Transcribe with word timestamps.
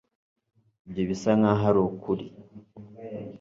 Ibyo 0.87 1.01
bisa 1.09 1.31
nkaho 1.39 1.63
ari 1.69 1.79
ukuri 1.87 2.25